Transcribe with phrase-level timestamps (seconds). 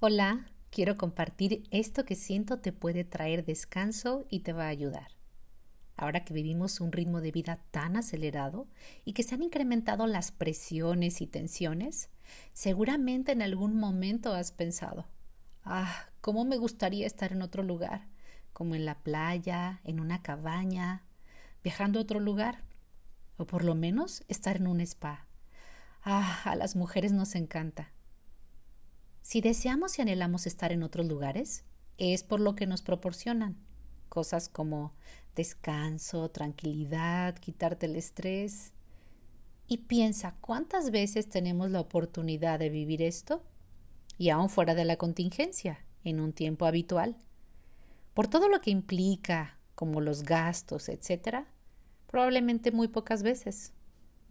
[0.00, 5.08] Hola, quiero compartir esto que siento te puede traer descanso y te va a ayudar.
[5.96, 8.68] Ahora que vivimos un ritmo de vida tan acelerado
[9.04, 12.10] y que se han incrementado las presiones y tensiones,
[12.52, 15.04] seguramente en algún momento has pensado,
[15.64, 18.06] ah, cómo me gustaría estar en otro lugar,
[18.52, 21.02] como en la playa, en una cabaña,
[21.64, 22.62] viajando a otro lugar,
[23.36, 25.26] o por lo menos estar en un spa.
[26.04, 27.90] Ah, a las mujeres nos encanta.
[29.28, 31.62] Si deseamos y anhelamos estar en otros lugares,
[31.98, 33.58] es por lo que nos proporcionan.
[34.08, 34.94] Cosas como
[35.36, 38.72] descanso, tranquilidad, quitarte el estrés.
[39.66, 43.42] Y piensa cuántas veces tenemos la oportunidad de vivir esto,
[44.16, 47.14] y aún fuera de la contingencia, en un tiempo habitual.
[48.14, 51.44] Por todo lo que implica, como los gastos, etc.,
[52.06, 53.74] probablemente muy pocas veces.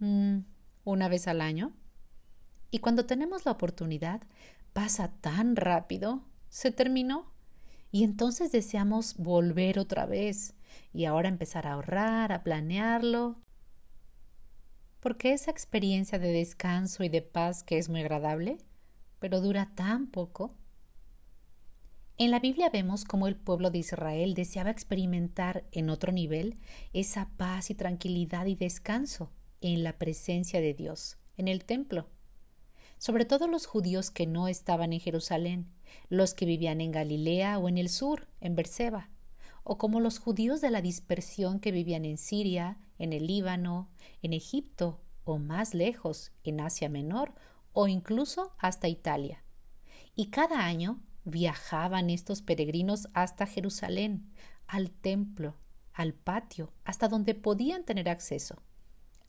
[0.00, 0.38] Mm,
[0.82, 1.72] una vez al año.
[2.72, 4.22] Y cuando tenemos la oportunidad,
[4.78, 7.32] pasa tan rápido, se terminó.
[7.90, 10.54] Y entonces deseamos volver otra vez
[10.92, 13.40] y ahora empezar a ahorrar, a planearlo.
[15.00, 18.58] Porque esa experiencia de descanso y de paz que es muy agradable,
[19.18, 20.54] pero dura tan poco.
[22.16, 26.56] En la Biblia vemos cómo el pueblo de Israel deseaba experimentar en otro nivel
[26.92, 32.06] esa paz y tranquilidad y descanso en la presencia de Dios, en el templo
[32.98, 35.68] sobre todo los judíos que no estaban en Jerusalén,
[36.08, 39.10] los que vivían en Galilea o en el sur, en Berseba,
[39.64, 43.88] o como los judíos de la dispersión que vivían en Siria, en el Líbano,
[44.22, 47.34] en Egipto o más lejos, en Asia Menor
[47.72, 49.44] o incluso hasta Italia.
[50.14, 54.32] Y cada año viajaban estos peregrinos hasta Jerusalén,
[54.66, 55.54] al templo,
[55.92, 58.62] al patio, hasta donde podían tener acceso.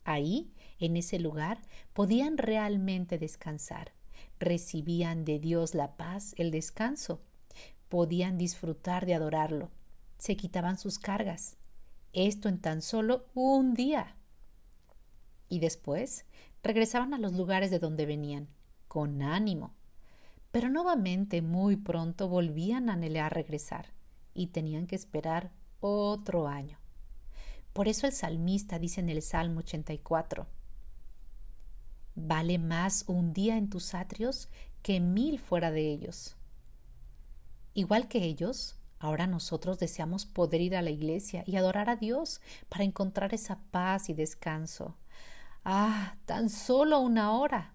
[0.04, 1.60] Ahí, en ese lugar,
[1.92, 3.92] podían realmente descansar.
[4.38, 7.20] Recibían de Dios la paz, el descanso.
[7.88, 9.70] Podían disfrutar de adorarlo.
[10.18, 11.56] Se quitaban sus cargas.
[12.12, 14.16] Esto en tan solo un día.
[15.48, 16.24] Y después
[16.62, 18.48] regresaban a los lugares de donde venían,
[18.88, 19.74] con ánimo.
[20.50, 23.92] Pero nuevamente muy pronto volvían a anhelar regresar
[24.34, 26.78] y tenían que esperar otro año.
[27.72, 30.46] Por eso el salmista dice en el Salmo 84,
[32.14, 34.48] Vale más un día en tus atrios
[34.82, 36.36] que mil fuera de ellos.
[37.74, 42.40] Igual que ellos, ahora nosotros deseamos poder ir a la iglesia y adorar a Dios
[42.68, 44.96] para encontrar esa paz y descanso.
[45.64, 47.74] Ah, tan solo una hora.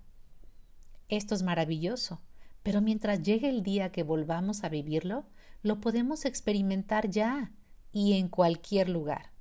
[1.07, 2.21] Esto es maravilloso,
[2.63, 5.25] pero mientras llegue el día que volvamos a vivirlo,
[5.61, 7.51] lo podemos experimentar ya
[7.91, 9.35] y en cualquier lugar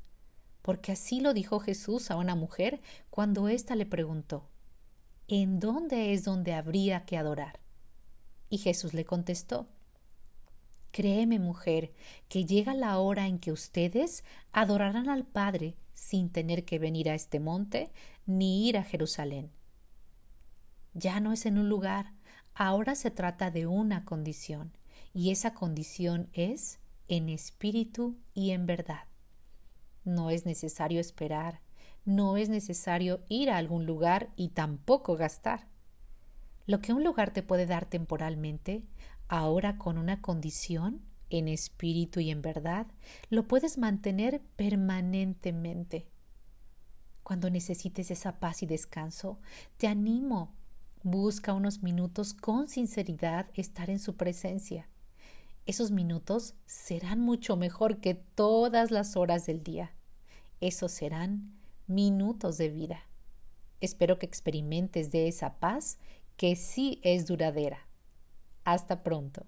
[0.64, 2.80] porque así lo dijo Jesús a una mujer
[3.10, 4.48] cuando ésta le preguntó
[5.26, 7.58] ¿En dónde es donde habría que adorar?
[8.50, 9.66] Y Jesús le contestó
[10.90, 11.92] Créeme, mujer,
[12.28, 17.14] que llega la hora en que ustedes adorarán al Padre sin tener que venir a
[17.14, 17.90] este monte
[18.26, 19.50] ni ir a Jerusalén.
[20.92, 22.12] Ya no es en un lugar,
[22.54, 24.76] ahora se trata de una condición,
[25.12, 29.08] y esa condición es en espíritu y en verdad.
[30.04, 31.60] No es necesario esperar,
[32.04, 35.66] no es necesario ir a algún lugar y tampoco gastar.
[36.66, 38.82] Lo que un lugar te puede dar temporalmente,
[39.28, 42.86] ahora con una condición, en espíritu y en verdad,
[43.30, 46.06] lo puedes mantener permanentemente.
[47.22, 49.38] Cuando necesites esa paz y descanso,
[49.78, 50.54] te animo.
[51.02, 54.88] Busca unos minutos con sinceridad estar en su presencia
[55.66, 59.92] esos minutos serán mucho mejor que todas las horas del día.
[60.60, 61.54] Esos serán
[61.86, 63.00] minutos de vida.
[63.80, 65.98] Espero que experimentes de esa paz
[66.36, 67.86] que sí es duradera.
[68.64, 69.46] Hasta pronto.